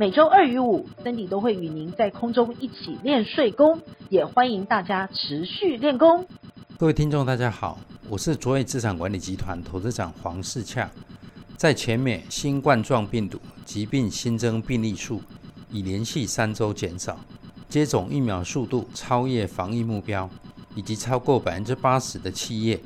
[0.00, 6.26] 每周二与五，Cindy 都会与您在空中一起练睡功，也欢迎大家持续练功。
[6.78, 7.78] 各位听众，大家好，
[8.08, 10.90] 我是卓越资产管理集团投资长黄世洽。
[11.58, 15.20] 在全美新冠状病毒疾病新增病例数
[15.70, 17.18] 已连续三周减少，
[17.68, 20.30] 接种疫苗速度超越防疫目标，
[20.74, 22.80] 以及超过百分之八十的企业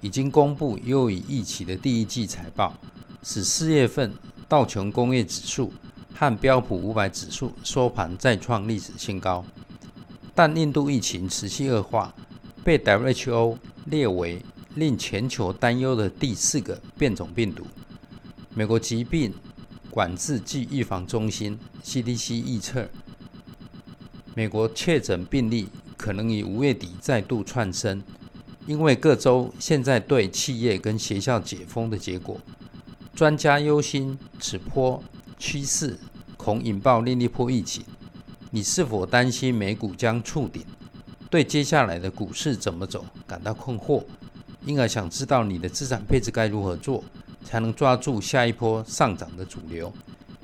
[0.00, 2.74] 已经公布优于预期的第一季财报，
[3.22, 4.12] 使四月份
[4.48, 5.72] 道琼工业指数。
[6.18, 9.44] 和标普五百指数收盘再创历史新高，
[10.34, 12.14] 但印度疫情持续恶化，
[12.64, 14.40] 被 WHO 列为
[14.76, 17.66] 令全球担忧的第四个变种病毒。
[18.54, 19.34] 美国疾病
[19.90, 22.88] 管制及预防中心 CDC 预测，
[24.34, 28.02] 美国确诊病例可能于五月底再度窜升，
[28.66, 32.40] 因为各州现在对企业跟学校解封的结果，
[33.14, 35.04] 专家忧心此波。
[35.38, 35.98] 趋势
[36.36, 37.84] 恐引爆另一波疫情，
[38.50, 40.64] 你是否担心美股将触顶？
[41.28, 44.04] 对接下来的股市怎么走感到困惑，
[44.64, 47.04] 因而想知道你的资产配置该如何做，
[47.44, 49.92] 才能抓住下一波上涨的主流？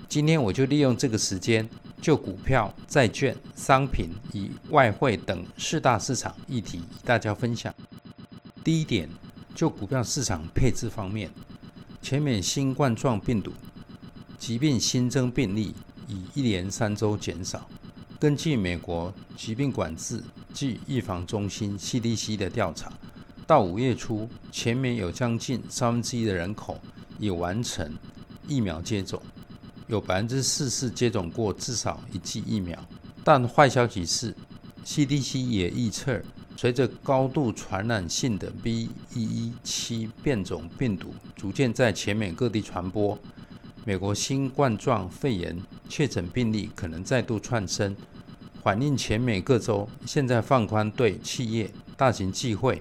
[0.08, 1.66] 今天我就利用这个时间，
[2.00, 7.74] 就股票、债券、商品与外汇等四大市场议题与大家分享。
[8.62, 9.08] 第一点，
[9.54, 11.30] 就股票市场配置方面，
[12.02, 13.52] 全面新冠状病毒。
[14.42, 15.72] 疾病新增病例
[16.08, 17.64] 已一连三周减少。
[18.18, 20.20] 根据美国疾病管制
[20.52, 22.92] 及预防中心 （CDC） 的调查，
[23.46, 26.76] 到五月初，全美有将近三分之一的人口
[27.20, 27.88] 已完成
[28.48, 29.22] 疫苗接种，
[29.86, 32.76] 有百分之四十接种过至少一剂疫苗。
[33.22, 34.34] 但坏消息是
[34.84, 36.20] ，CDC 也预测，
[36.56, 43.16] 随着高度传染性的 B.1.1.7 变种病毒逐渐在全美各地传播。
[43.84, 47.96] 美国新冠状肺炎确诊病例可能再度窜升，
[48.62, 52.80] 反映全美各州现在放宽对企业、大型聚会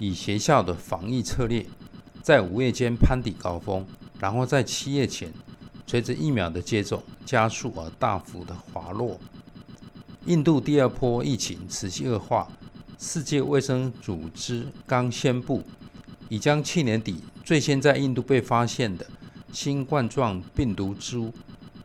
[0.00, 1.64] 与学校的防疫策略，
[2.22, 3.86] 在五月间攀抵高峰，
[4.18, 5.32] 然后在七月前
[5.86, 9.20] 随着疫苗的接种加速而大幅的滑落。
[10.26, 12.48] 印度第二波疫情持续恶化，
[12.98, 15.62] 世界卫生组织刚宣布，
[16.28, 19.06] 已将去年底最先在印度被发现的。
[19.52, 21.30] 新冠状病毒株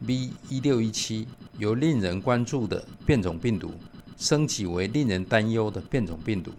[0.06, 1.26] B.1.6.1.7
[1.58, 3.74] 由令人关注的变种病毒
[4.16, 6.52] 升级为令人担忧的变种病毒，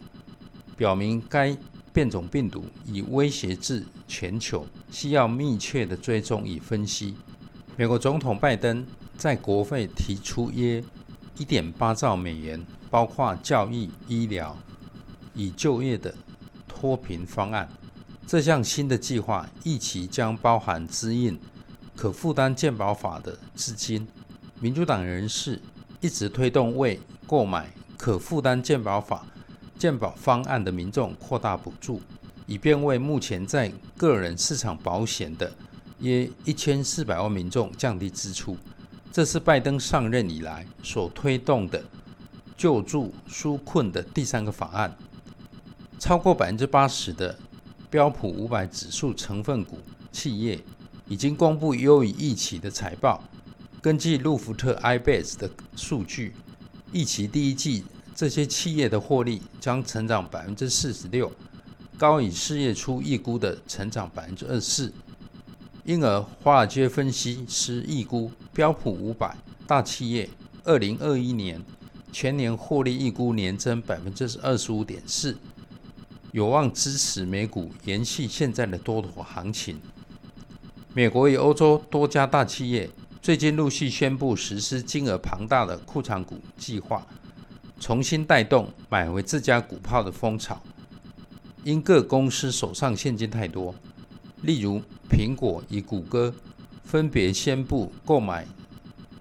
[0.77, 1.57] 表明该
[1.95, 7.17] 变种病毒已威胁至全球，需要密切的追踪与分析。
[7.77, 8.87] 美国总统拜登
[9.17, 10.85] 在国会提出约
[11.39, 14.55] 1.8兆美元，包括教育、医疗
[15.35, 16.15] 与就业的
[16.69, 17.67] 脱贫方案。
[18.29, 21.41] 这项新的计划预期将包含支应
[21.97, 24.07] 可负担健保法的资金。
[24.61, 25.59] 民主党人士
[26.03, 29.25] 一直推动为购买可负担健保法
[29.79, 32.03] 健保方案的民众扩大补助，
[32.47, 35.51] 以便为目前在个人市场保险的
[36.01, 38.55] 约一千四百万民众降低支出。
[39.11, 41.83] 这是拜登上任以来所推动的
[42.59, 44.95] 救助纾困的第三个法案。
[45.99, 47.35] 超过百分之八十的。
[47.91, 49.79] 标普五百指数成分股
[50.13, 50.59] 企业
[51.07, 53.23] 已经公布优于预期的财报。
[53.81, 56.35] 根据路孚特 iBest 的数据，
[56.93, 57.85] 预期第一季
[58.15, 61.33] 这些企业的获利将成长百分之四十六，
[61.97, 64.93] 高于四月初预估的成长百分之二十四。
[65.85, 69.35] 因而，华尔街分析师预估标普五百
[69.67, 70.29] 大企业
[70.65, 71.63] 二零二一年
[72.13, 75.35] 全年获利预估年增百分之二十五点四。
[76.33, 79.81] 有望支持美股延续现在的多头行情。
[80.93, 82.91] 美国与欧洲多家大企业
[83.23, 87.07] 最近陆续宣布实施金额庞大的库藏股计划，
[87.81, 90.61] 重新带动买回自家股票的风潮。
[91.65, 93.75] 因各公司手上现金太多，
[94.43, 94.81] 例如
[95.11, 96.33] 苹果与谷歌
[96.85, 98.47] 分别宣布购买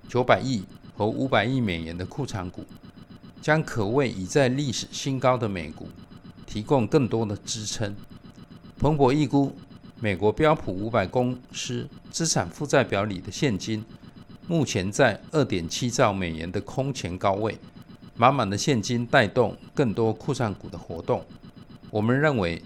[0.08, 0.64] 九百亿
[0.96, 2.66] 和五百亿美元的库藏股，
[3.42, 5.88] 将可谓已在历史新高的美股。
[6.48, 7.96] 提供更多的支撑。
[8.80, 9.56] 彭博预估，
[10.00, 13.84] 美国标普五百公司资产负债表里的现金，
[14.48, 17.58] 目前在二点七兆美元的空前高位，
[18.16, 21.24] 满满的现金带动更多库藏股的活动。
[21.92, 22.62] 我们认为，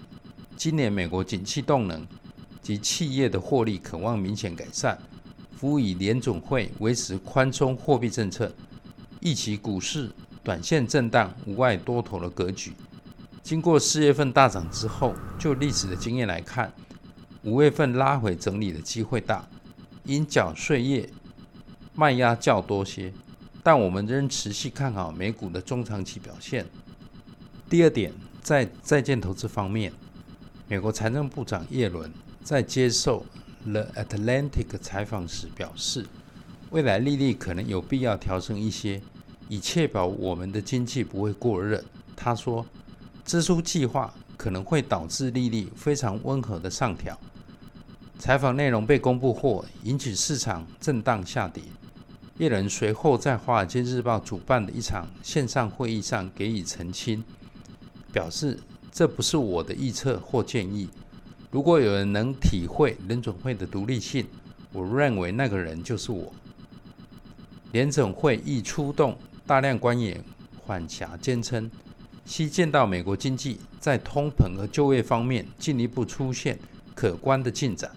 [0.56, 2.06] 今年美国景气动能
[2.60, 4.96] 及企业的获利渴望明显改善，
[5.56, 8.52] 辅以联总会维持宽松货币政策，
[9.20, 10.10] 预期股市
[10.44, 12.72] 短线震荡无碍多头的格局。
[13.42, 16.72] 经过四月份大涨之后，就历史的经验来看，
[17.42, 19.44] 五月份拉回整理的机会大，
[20.04, 21.10] 因缴税业
[21.94, 23.12] 卖压较多些。
[23.64, 26.66] 但我们仍持续看好美股的中长期表现。
[27.68, 29.92] 第二点，在在建投资方面，
[30.68, 32.12] 美国财政部长耶伦
[32.42, 33.24] 在接受
[33.64, 36.06] The Atlantic 采访时表示，
[36.70, 39.00] 未来利率可能有必要调升一些，
[39.48, 41.84] 以确保我们的经济不会过热。
[42.16, 42.66] 他说，
[43.24, 47.18] 支出计划可能会导致利率非常温和的上调。
[48.18, 51.62] 采访内容被公布后，引起市场震荡下跌。
[52.38, 57.22] 耶伦随后在《华尔街日报》主办的一场线上会议上给予澄清，
[58.12, 58.58] 表示
[58.90, 60.88] 这不是我的预测或建议。
[61.50, 64.26] 如果有人能体会联准会的独立性，
[64.72, 66.32] 我认为那个人就是我。
[67.72, 69.16] 联准会亦出动
[69.46, 70.22] 大量官员
[70.64, 71.70] 缓颊坚称，
[72.24, 76.58] 希见到美国经济在通膨和就业方面进一步出现
[76.94, 77.90] 可观的进展，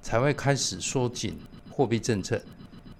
[0.00, 1.36] 才会开始缩紧
[1.68, 2.40] 货币政策。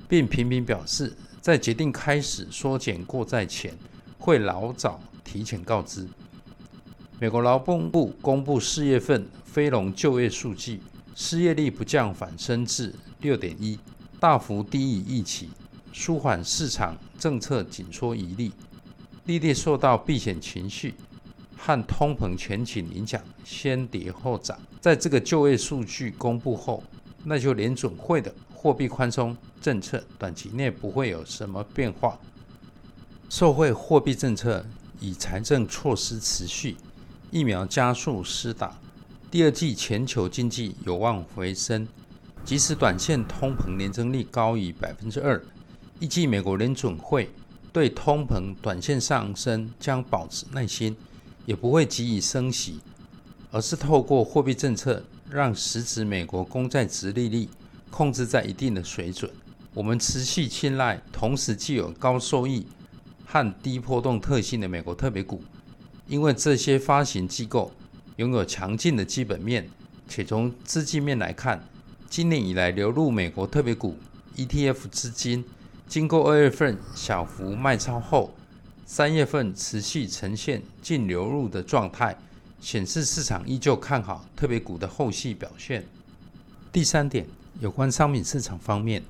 [0.08, 3.74] 并频频表示，在决定开始缩减过债前，
[4.18, 6.06] 会老早提前告知。
[7.18, 10.80] 美国劳动部公布四月份非农就业数据，
[11.14, 13.78] 失业率不降反升至六点一，
[14.18, 15.48] 大幅低于预期，
[15.92, 18.50] 舒缓市场政策紧缩疑虑。
[19.24, 20.94] 利率受到避险情绪
[21.56, 24.58] 和通膨前景影响，先跌后涨。
[24.80, 26.82] 在这个就业数据公布后，
[27.24, 32.18] 那就联准会的货币宽松政策短期内不会有什么变化，
[33.28, 34.66] 受惠货币政策
[35.00, 36.76] 与财政措施持续，
[37.30, 38.76] 疫苗加速施打，
[39.30, 41.86] 第二季全球经济有望回升。
[42.44, 45.40] 即使短线通膨年增率高于百分之二，
[46.00, 47.30] 预计美国联准会
[47.72, 50.94] 对通膨短线上升将保持耐心，
[51.46, 52.80] 也不会急于升息，
[53.50, 57.48] 而是透过货币政策让实质美国公债殖利率
[57.90, 59.30] 控制在一定的水准。
[59.72, 62.66] 我们持续青睐，同时具有高收益
[63.24, 65.42] 和低波动特性的美国特别股，
[66.06, 67.72] 因为这些发行机构
[68.16, 69.66] 拥有强劲的基本面，
[70.06, 71.66] 且从资金面来看，
[72.10, 73.96] 今年以来流入美国特别股
[74.36, 75.42] ETF 资金，
[75.92, 78.32] 经过二月份小幅卖超后，
[78.86, 82.16] 三月份持续呈现净流入的状态，
[82.62, 85.86] 显示市场依旧看好特别股的后续表现。
[86.72, 87.26] 第三点，
[87.60, 89.02] 有关商品市场方面。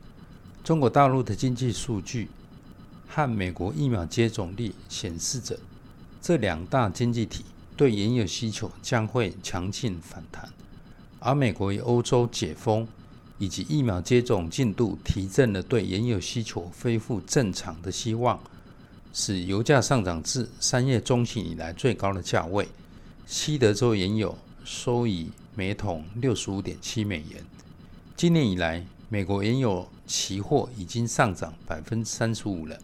[0.65, 2.29] 中国大陆的经济数据
[3.07, 5.57] 和美国疫苗接种率显示着，
[6.21, 7.45] 这两大经济体
[7.77, 10.49] 对原油需求将会强劲反弹，
[11.21, 12.89] 而美国与欧洲解封
[13.39, 18.39] 以及疫苗接种进度提振了对原油需求恢复正常的希望，
[19.13, 22.69] 使油价上涨至三月中旬以来最高的价位。
[23.27, 27.45] 西德州原油收于每桶六十五点七美元。
[28.17, 32.79] 今年以来，美国原油期货已经上涨百分之三十五了。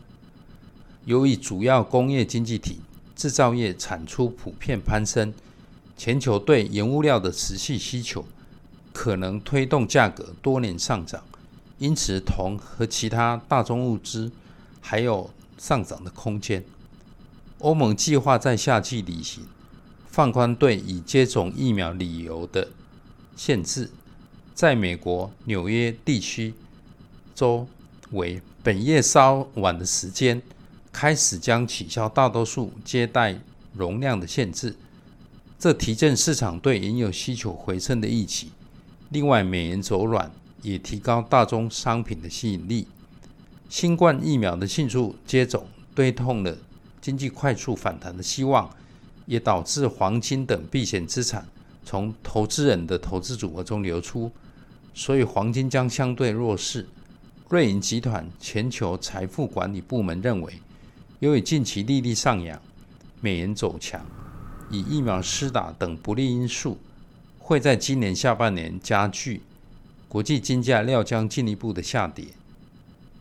[1.04, 2.80] 由于主要工业经济体
[3.14, 5.32] 制造业产出普遍攀升，
[5.96, 8.24] 全球对原物料的持续需求
[8.98, 11.22] 可能推动价格多年上涨，
[11.78, 14.32] 因此铜和其他大宗物资
[14.80, 16.64] 还有上涨的空间。
[17.58, 19.46] 欧盟计划在夏季履行
[20.08, 22.70] 放宽对已接种疫苗理由的
[23.36, 23.88] 限制。
[24.52, 26.52] 在美国纽约地区
[27.36, 27.68] 州
[28.10, 30.42] 为本月稍晚的时间
[30.92, 33.40] 开始将取消大多数接待
[33.72, 34.74] 容量的限制，
[35.56, 38.50] 这提振市场对原油需求回升的预期。
[39.10, 42.86] 另外，美元走软也提高大宗商品的吸引力。
[43.68, 46.56] 新冠疫苗的迅速接种推动了
[47.00, 48.68] 经济快速反弹的希望，
[49.24, 51.46] 也导致黄金等避险资产
[51.84, 54.30] 从投资人的投资组合中流出。
[54.94, 56.86] 所以黄金将相对弱势。
[57.48, 60.52] 瑞银集团全球财富管理部门认为，
[61.20, 62.60] 由于近期利率上扬、
[63.22, 64.04] 美元走强、
[64.70, 66.76] 以疫苗施打等不利因素，
[67.48, 69.40] 会在今年下半年加剧，
[70.06, 72.26] 国际金价料将进一步的下跌。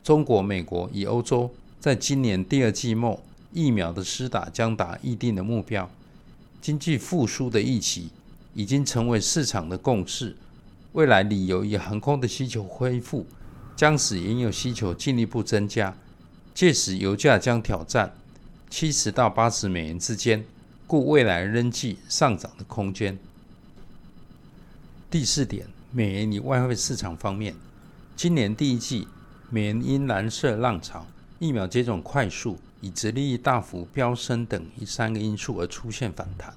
[0.04, 5.90] 中国、美国与欧洲在今年第二季末疫苗的施打将达预定的目标，
[6.60, 8.10] 经济复苏的预期
[8.54, 10.36] 已经成为市场的共识。
[10.92, 13.26] 未来旅游与航空的需求恢复，
[13.78, 15.96] 将使原油需求进一步增加，
[16.54, 18.14] 届时油价将挑战
[18.70, 20.44] 七十到八十美元之间，
[20.86, 23.18] 故未来仍具上涨的空间。
[25.10, 27.56] 第四点，美元与外汇市场方面，
[28.18, 29.08] 今年第一季，
[29.50, 31.06] 美元因蓝色浪潮、
[31.40, 36.54] 疫苗接种快速、以殖利率大幅飙升等一三个因素而出现反弹。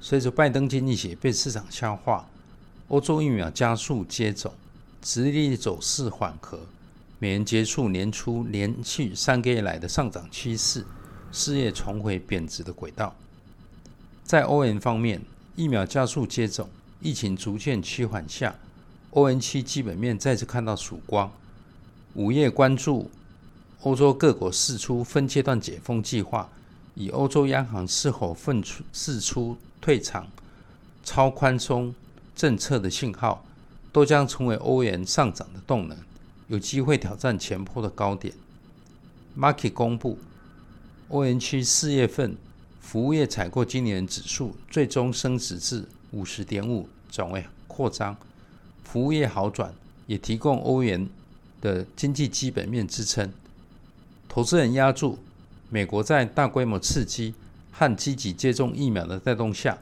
[0.00, 2.28] 随着拜登经济学被市场消化，
[2.88, 4.52] 欧洲疫苗加速接种，
[5.00, 6.58] 殖利率走势缓和，
[7.20, 10.84] 美元结束年初连续三个月来的上涨趋势，
[11.30, 13.14] 事业重回贬值的轨道。
[14.24, 15.22] 在欧元方面，
[15.54, 16.68] 疫苗加速接种。
[17.00, 18.54] 疫情逐渐趋缓下，
[19.10, 21.30] 欧元区基本面再次看到曙光。
[22.14, 23.08] 五月关注
[23.82, 26.50] 欧洲各国释出分阶段解封计划，
[26.96, 30.26] 以欧洲央行是否分出释出退场
[31.04, 31.94] 超宽松
[32.34, 33.44] 政策的信号，
[33.92, 35.96] 都将成为欧元上涨的动能，
[36.48, 38.34] 有机会挑战前波的高点。
[39.38, 40.18] Market 公布
[41.10, 42.36] 欧元区四月份
[42.80, 45.86] 服务业采购经理人指数最终升值至。
[46.12, 48.16] 五十点五转为扩张，
[48.84, 49.72] 服务业好转，
[50.06, 51.08] 也提供欧元
[51.60, 53.32] 的经济基本面支撑。
[54.28, 55.18] 投资人押注，
[55.70, 57.34] 美国在大规模刺激
[57.72, 59.78] 和积极接种疫苗的带动下，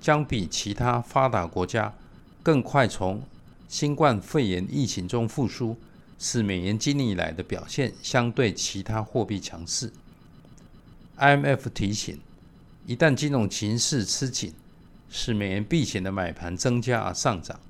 [0.00, 1.92] 将比其他发达国家
[2.42, 3.22] 更快从
[3.68, 5.76] 新冠肺炎疫情中复苏，
[6.18, 9.92] 使美元今年以来的表现相对其他货币强势。
[11.18, 12.18] IMF 提醒，
[12.86, 14.52] 一旦金融情势吃紧，
[15.16, 17.60] 使美元避险的买盘增加而上涨，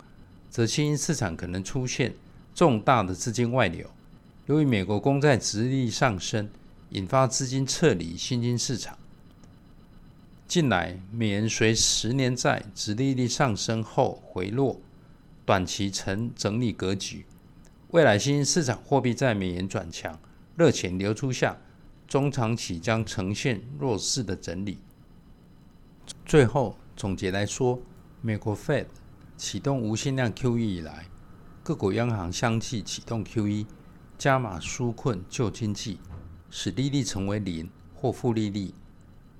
[0.48, 2.14] 则新兴市场可能出现
[2.54, 3.86] 重大的资金外流。
[4.46, 6.48] 由于美国公债殖利率上升，
[6.88, 8.96] 引发资金撤离新兴市场。
[10.48, 14.80] 近来，美元随十年债殖利率上升后回落，
[15.44, 17.26] 短期呈整理格局。
[17.90, 20.18] 未来新兴市场货币在美元转强、
[20.56, 21.58] 热钱流出下，
[22.08, 24.78] 中长期将呈现弱势的整理。
[26.24, 26.78] 最后。
[26.96, 27.80] 总结来说，
[28.20, 28.86] 美国 Fed
[29.36, 31.06] 启动无限量 QE 以来，
[31.62, 33.66] 各国央行相继启动 QE，
[34.16, 35.98] 加码纾困救经济，
[36.50, 38.72] 使利率成为零或负利率。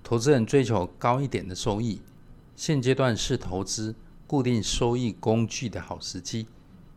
[0.03, 2.03] 投资人追求高一点的收益，
[2.57, 3.95] 现阶段是投资
[4.27, 6.49] 固定收益工具的好时机。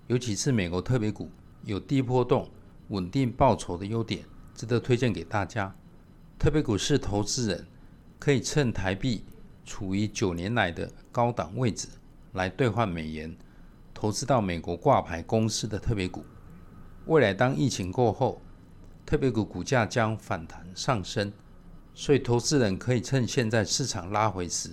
[0.08, 1.30] 尤其是美国特别股
[1.64, 2.50] 有低波动、
[2.88, 5.74] 稳定报酬的优点，值得推荐给大家。
[6.40, 7.68] 特别股市投资人
[8.18, 9.24] 可以趁台币。
[9.68, 11.90] 处于九年来的高档位置，
[12.32, 13.36] 来兑换美元，
[13.94, 16.26] 投资到美国挂牌公司的特别股。
[17.06, 18.42] 未来当疫情过后，
[19.06, 21.32] 特别股股价将反弹上升，
[21.94, 24.72] 所以投资人可以趁现在市场拉回时，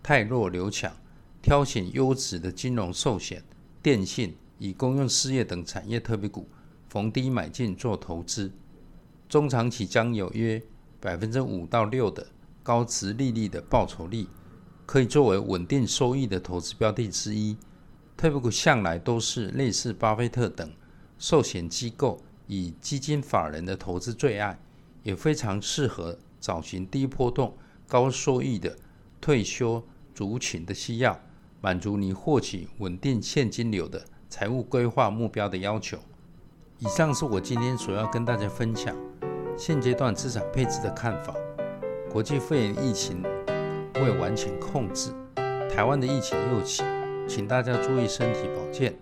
[0.00, 0.94] 汰弱留强，
[1.42, 3.42] 挑选优质的金融、寿险、
[3.82, 6.48] 电信以公用事业等产业特别股，
[6.88, 8.52] 逢低买进做投资。
[9.28, 10.62] 中长期将有约
[11.00, 12.24] 百分之五到六的。
[12.66, 14.26] 高殖利率的报酬率
[14.84, 17.56] 可以作为稳定收益的投资标的之一。
[18.16, 20.68] 特别股向来都是类似巴菲特等
[21.16, 24.58] 寿险机构以基金法人的投资最爱，
[25.04, 27.56] 也非常适合找寻低波动、
[27.86, 28.76] 高收益的
[29.20, 29.80] 退休
[30.12, 31.16] 族群的需要，
[31.60, 35.96] 满足你获取稳定现金流的财务规划目标的要求。
[36.80, 38.96] 以上是我今天所要跟大家分享
[39.56, 41.32] 现阶段资产配置的看法。
[42.10, 43.22] 国际肺炎疫情
[43.96, 45.10] 未完全控制，
[45.68, 46.82] 台湾的疫情又起，
[47.28, 48.94] 请大家注意身体保健，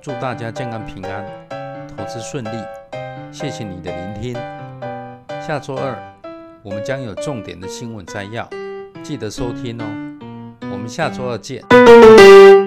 [0.00, 1.26] 祝大家健康平安，
[1.88, 2.50] 投资顺利。
[3.32, 4.34] 谢谢你的聆听。
[5.44, 5.96] 下周二
[6.62, 8.48] 我们将有重点的新闻摘要，
[9.02, 9.84] 记得收听哦。
[10.70, 12.61] 我们下周二见。